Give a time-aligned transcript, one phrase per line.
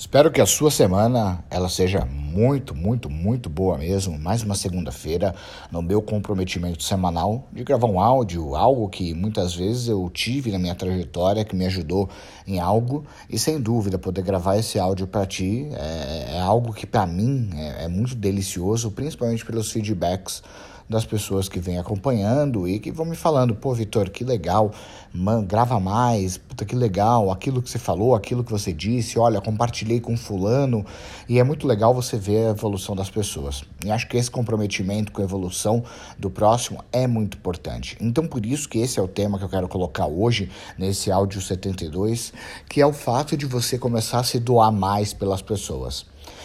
[0.00, 4.18] Espero que a sua semana ela seja muito, muito, muito boa mesmo.
[4.18, 5.34] Mais uma segunda-feira
[5.70, 10.58] no meu comprometimento semanal de gravar um áudio, algo que muitas vezes eu tive na
[10.58, 12.08] minha trajetória que me ajudou
[12.46, 16.86] em algo e sem dúvida poder gravar esse áudio para ti é, é, algo que
[16.86, 20.42] para mim é, é muito delicioso, principalmente pelos feedbacks
[20.90, 24.72] das pessoas que vêm acompanhando e que vão me falando, pô, Vitor, que legal,
[25.14, 29.40] man, grava mais, puta que legal, aquilo que você falou, aquilo que você disse, olha,
[29.40, 30.84] compartilhei com fulano,
[31.28, 33.62] e é muito legal você ver a evolução das pessoas.
[33.84, 35.84] E acho que esse comprometimento com a evolução
[36.18, 37.96] do próximo é muito importante.
[38.00, 41.40] Então, por isso que esse é o tema que eu quero colocar hoje, nesse áudio
[41.40, 42.32] 72,
[42.68, 46.04] que é o fato de você começar a se doar mais pelas pessoas.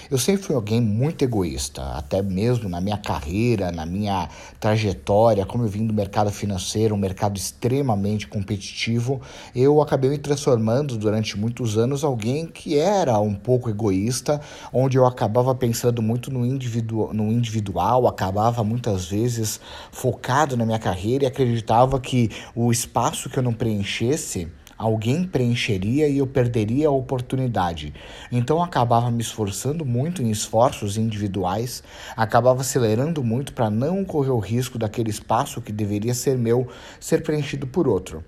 [0.10, 5.64] Eu sempre fui alguém muito egoísta, até mesmo na minha carreira, na minha trajetória, como
[5.64, 9.20] eu vim do mercado financeiro, um mercado extremamente competitivo,
[9.56, 14.40] eu acabei me transformando durante muitos anos alguém que era um pouco egoísta,
[14.72, 19.60] onde eu acabava pensando muito no, individu no individual, acabava muitas vezes
[19.92, 24.48] focado na minha carreira e acreditava que o espaço que eu não preenchesse
[24.78, 27.94] alguém preencheria e eu perderia a oportunidade.
[28.32, 31.84] Então acabava me esforçando muito em esforços individuais,
[32.16, 36.68] acabava acelerando muito para não correr o risco daquele espaço que deveria ser meu
[37.00, 38.24] ser preenchido por outro.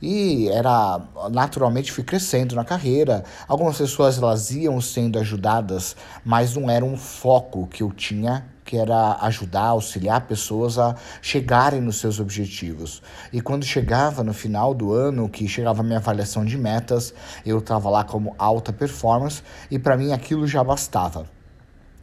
[0.00, 3.22] E era naturalmente fui crescendo na carreira.
[3.46, 8.78] Algumas pessoas elas iam sendo ajudadas, mas não era um foco que eu tinha que
[8.78, 13.02] era ajudar, auxiliar pessoas a chegarem nos seus objetivos.
[13.30, 17.12] E quando chegava no final do ano, que chegava a minha avaliação de metas,
[17.44, 21.26] eu estava lá como alta performance e para mim aquilo já bastava.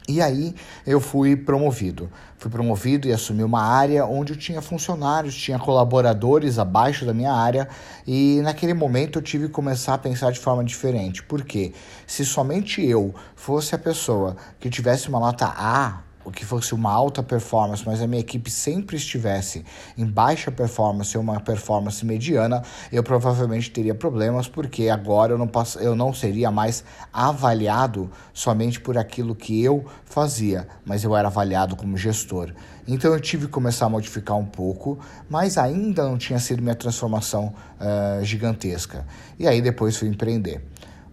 [0.08, 0.53] E aí
[0.86, 2.08] eu fui promovido.
[2.38, 7.33] Fui promovido e assumi uma área onde eu tinha funcionários, tinha colaboradores abaixo da minha
[7.33, 7.67] área,
[8.06, 11.23] e naquele momento eu tive que começar a pensar de forma diferente.
[11.23, 11.73] Porque
[12.06, 17.23] se somente eu fosse a pessoa que tivesse uma nota A que fosse uma alta
[17.23, 19.66] performance, mas a minha equipe sempre estivesse
[19.98, 22.61] em baixa performance ou uma performance mediana,
[22.92, 28.80] eu provavelmente teria problemas, porque agora eu não, passo, eu não seria mais avaliado somente
[28.80, 32.54] por aquilo que eu fazia, mas eu era avaliado como gestor.
[32.88, 34.98] Então eu tive que começar a modificar um pouco,
[35.30, 39.05] mas ainda não tinha sido minha transformação uh, gigantesca.
[39.38, 40.64] E aí depois fui empreender.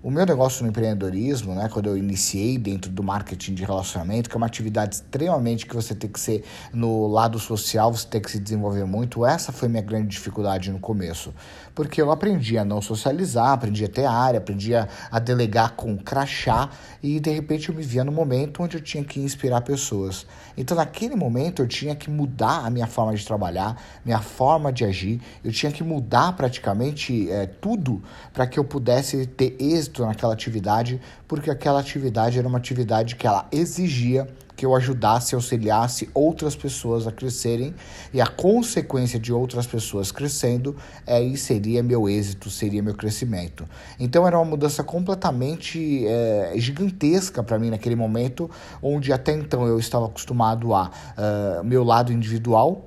[0.07, 4.37] O meu negócio no empreendedorismo, né, quando eu iniciei dentro do marketing de relacionamento, que
[4.37, 8.31] é uma atividade extremamente que você tem que ser no lado social, você tem que
[8.31, 11.35] se desenvolver muito, essa foi minha grande dificuldade no começo.
[11.75, 15.99] Porque eu aprendi a não socializar, aprendi a ter área, aprendi a, a delegar com
[15.99, 16.71] crachá
[17.03, 20.25] e de repente eu me via no momento onde eu tinha que inspirar pessoas.
[20.57, 24.85] Então naquele momento eu tinha que mudar a minha forma de trabalhar, minha forma de
[24.85, 28.01] agir, eu tinha que mudar praticamente é, tudo
[28.33, 33.17] para que eu pudesse ter êxito êxito naquela atividade, porque aquela atividade era uma atividade
[33.17, 37.75] que ela exigia que eu ajudasse, auxiliasse outras pessoas a crescerem
[38.13, 40.75] e a consequência de outras pessoas crescendo
[41.07, 43.69] aí seria meu êxito, seria meu crescimento.
[44.01, 49.79] Então era uma mudança completamente é, gigantesca para mim naquele momento, onde até então eu
[49.79, 52.87] estava acostumado a uh, meu lado individual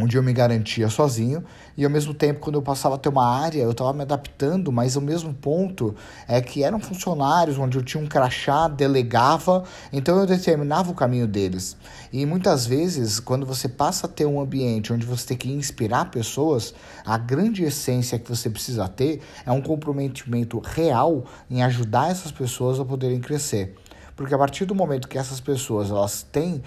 [0.00, 1.42] onde eu me garantia sozinho
[1.76, 4.70] e ao mesmo tempo quando eu passava a ter uma área eu estava me adaptando,
[4.70, 5.94] mas o mesmo ponto
[6.28, 11.26] é que eram funcionários onde eu tinha um crachá, delegava, então eu determinava o caminho
[11.26, 11.76] deles.
[12.12, 16.10] E muitas vezes quando você passa a ter um ambiente onde você tem que inspirar
[16.10, 16.74] pessoas,
[17.04, 22.78] a grande essência que você precisa ter é um comprometimento real em ajudar essas pessoas
[22.78, 23.74] a poderem crescer.
[24.16, 26.62] Porque a partir do momento que essas pessoas elas têm uh,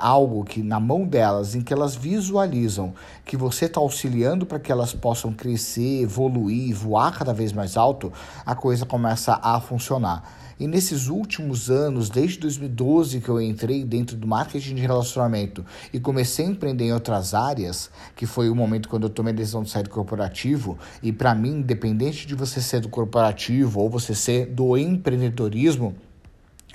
[0.00, 4.72] algo que na mão delas, em que elas visualizam que você está auxiliando para que
[4.72, 8.10] elas possam crescer, evoluir, voar cada vez mais alto,
[8.46, 10.46] a coisa começa a funcionar.
[10.58, 15.62] E nesses últimos anos, desde 2012 que eu entrei dentro do marketing de relacionamento
[15.92, 19.36] e comecei a empreender em outras áreas, que foi o momento quando eu tomei a
[19.36, 23.90] decisão de sair do corporativo, e para mim, independente de você ser do corporativo ou
[23.90, 25.94] você ser do empreendedorismo,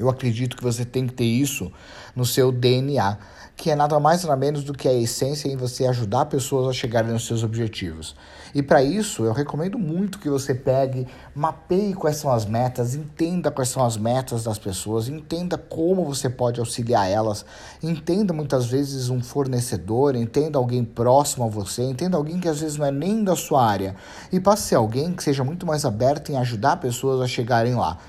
[0.01, 1.71] eu acredito que você tem que ter isso
[2.15, 3.17] no seu DNA,
[3.55, 6.73] que é nada mais nada menos do que a essência em você ajudar pessoas a
[6.73, 8.15] chegarem nos seus objetivos.
[8.53, 13.51] E para isso, eu recomendo muito que você pegue, mapeie quais são as metas, entenda
[13.51, 17.45] quais são as metas das pessoas, entenda como você pode auxiliar elas,
[17.81, 22.77] entenda muitas vezes um fornecedor, entenda alguém próximo a você, entenda alguém que às vezes
[22.77, 23.95] não é nem da sua área
[24.31, 27.99] e passe a alguém que seja muito mais aberto em ajudar pessoas a chegarem lá.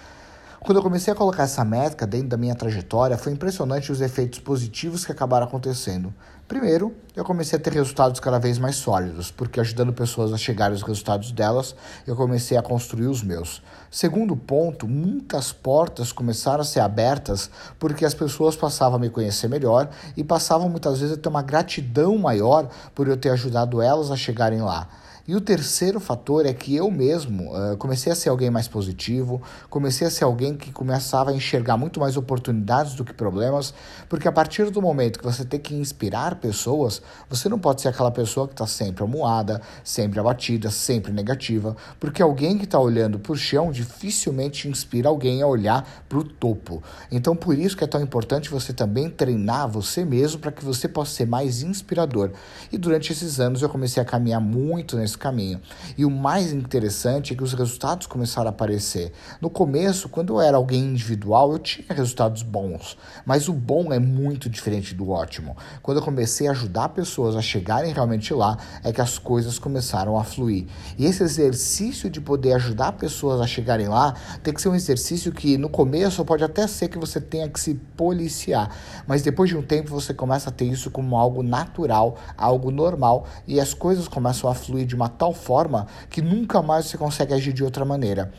[0.65, 4.39] Quando eu comecei a colocar essa métrica dentro da minha trajetória, foi impressionante os efeitos
[4.39, 6.15] positivos que acabaram acontecendo.
[6.47, 10.75] Primeiro, eu comecei a ter resultados cada vez mais sólidos, porque ajudando pessoas a chegarem
[10.75, 11.75] aos resultados delas,
[12.07, 13.61] eu comecei a construir os meus.
[13.91, 19.49] Segundo ponto, muitas portas começaram a ser abertas porque as pessoas passavam a me conhecer
[19.49, 24.13] melhor e passavam muitas vezes a ter uma gratidão maior por eu ter ajudado elas
[24.13, 24.87] a chegarem lá.
[25.27, 29.41] E o terceiro fator é que eu mesmo uh, comecei a ser alguém mais positivo,
[29.71, 33.73] comecei a ser alguém que começava a enxergar muito mais oportunidades do que problemas,
[34.09, 37.89] porque a partir do momento que você tem que inspirar pessoas, você não pode ser
[37.89, 43.21] aquela pessoa que está sempre amuada, sempre abatida, sempre negativa, porque alguém que está olhando
[43.21, 46.83] para o chão dificilmente inspira alguém a olhar para o topo.
[47.13, 50.89] Então, por isso que é tão importante você também treinar você mesmo para que você
[50.89, 52.33] possa ser mais inspirador.
[52.73, 55.61] E durante esses anos eu comecei a caminhar muito nesse nesse caminho.
[55.97, 59.13] E o mais interessante é que os resultados começaram a aparecer.
[59.41, 63.99] No começo, quando eu era alguém individual, eu tinha resultados bons, mas o bom é
[63.99, 65.57] muito diferente do ótimo.
[65.83, 70.19] Quando eu comecei a ajudar pessoas a chegarem realmente lá, é que as coisas começaram
[70.19, 70.67] a fluir.
[70.99, 75.33] E esse exercício de poder ajudar pessoas a chegarem lá tem que ser um exercício
[75.33, 78.75] que no começo pode até ser que você tenha que se policiar,
[79.07, 83.27] mas depois de um tempo você começa a ter isso como algo natural, algo normal
[83.47, 86.97] e as coisas começam a fluir de uma uma tal forma que nunca mais você
[86.97, 88.33] consegue agir de outra maneira.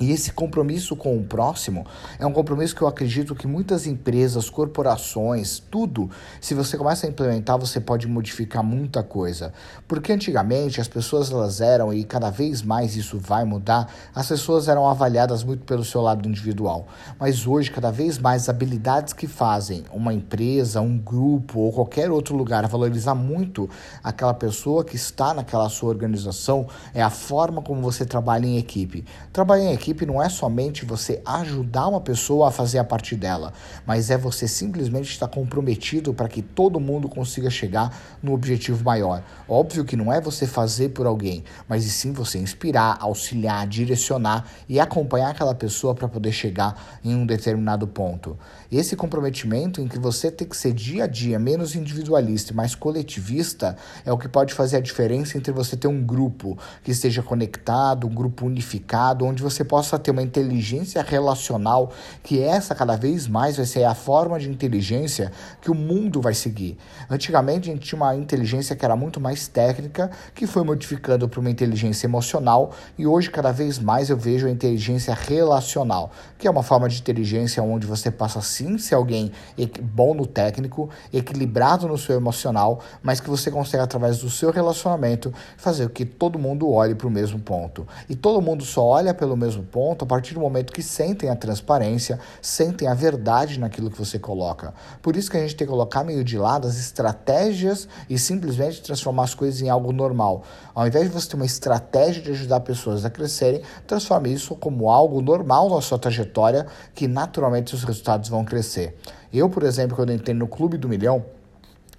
[0.00, 1.86] E esse compromisso com o próximo
[2.18, 6.10] é um compromisso que eu acredito que muitas empresas, corporações, tudo,
[6.40, 9.52] se você começa a implementar, você pode modificar muita coisa.
[9.86, 14.66] Porque antigamente as pessoas elas eram, e cada vez mais isso vai mudar, as pessoas
[14.66, 16.86] eram avaliadas muito pelo seu lado individual.
[17.20, 22.34] Mas hoje, cada vez mais, habilidades que fazem uma empresa, um grupo ou qualquer outro
[22.34, 23.68] lugar valorizar muito
[24.02, 29.04] aquela pessoa que está naquela sua organização é a forma como você trabalha em equipe.
[29.32, 33.16] Trabalhar em equipe equipe não é somente você ajudar uma pessoa a fazer a parte
[33.16, 33.52] dela,
[33.84, 37.92] mas é você simplesmente estar comprometido para que todo mundo consiga chegar
[38.22, 39.24] no objetivo maior.
[39.48, 44.46] Óbvio que não é você fazer por alguém, mas e sim você inspirar, auxiliar, direcionar
[44.68, 48.38] e acompanhar aquela pessoa para poder chegar em um determinado ponto.
[48.70, 52.76] Esse comprometimento em que você tem que ser dia a dia menos individualista e mais
[52.76, 57.22] coletivista é o que pode fazer a diferença entre você ter um grupo que esteja
[57.22, 61.92] conectado, um grupo unificado, onde você possa ter uma inteligência relacional,
[62.22, 65.32] que essa cada vez mais vai ser a forma de inteligência
[65.62, 66.76] que o mundo vai seguir.
[67.08, 71.40] Antigamente a gente tinha uma inteligência que era muito mais técnica, que foi modificando para
[71.40, 76.50] uma inteligência emocional, e hoje cada vez mais eu vejo a inteligência relacional, que é
[76.50, 79.32] uma forma de inteligência onde você passa sim ser alguém
[79.80, 85.32] bom no técnico, equilibrado no seu emocional, mas que você consegue através do seu relacionamento
[85.56, 87.88] fazer com que todo mundo olhe para o mesmo ponto.
[88.06, 91.36] E todo mundo só olha pelo mesmo ponto a partir do momento que sentem a
[91.36, 94.74] transparência, sentem a verdade naquilo que você coloca.
[95.00, 98.82] Por isso que a gente tem que colocar meio de lado as estratégias e simplesmente
[98.82, 100.42] transformar as coisas em algo normal.
[100.74, 104.90] Ao invés de você ter uma estratégia de ajudar pessoas a crescerem, transforme isso como
[104.90, 108.96] algo normal na sua trajetória, que naturalmente os resultados vão crescer.
[109.32, 111.24] Eu, por exemplo, quando entrei no Clube do Milhão,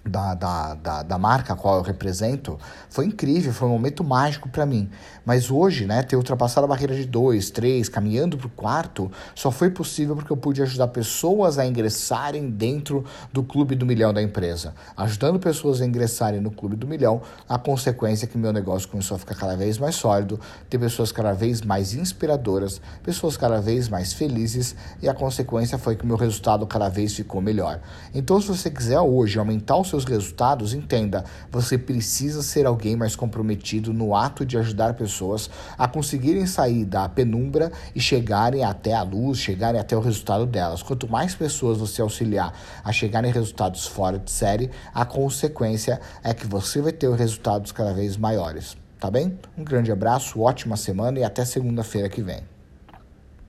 [0.06, 2.58] da, da, da, da, marca a qual eu represento,
[2.90, 4.90] foi incrível, foi um momento mágico para mim.
[5.24, 9.50] Mas hoje, né, ter ultrapassado a barreira de dois, três, caminhando para o quarto, só
[9.50, 14.22] foi possível porque eu pude ajudar pessoas a ingressarem dentro do clube do milhão da
[14.22, 14.74] empresa.
[14.96, 19.14] Ajudando pessoas a ingressarem no clube do milhão, a consequência é que meu negócio começou
[19.14, 23.88] a ficar cada vez mais sólido, ter pessoas cada vez mais inspiradoras, pessoas cada vez
[23.88, 27.80] mais felizes, e a consequência foi que meu resultado cada vez ficou melhor.
[28.14, 32.96] Então, se você quiser hoje aumentar o seu seus resultados, entenda, você precisa ser alguém
[32.96, 35.48] mais comprometido no ato de ajudar pessoas
[35.78, 40.82] a conseguirem sair da penumbra e chegarem até a luz, chegarem até o resultado delas.
[40.82, 46.46] Quanto mais pessoas você auxiliar a chegarem resultados fora de série, a consequência é que
[46.46, 48.76] você vai ter resultados cada vez maiores.
[48.98, 49.38] Tá bem?
[49.56, 52.53] Um grande abraço, ótima semana e até segunda-feira que vem.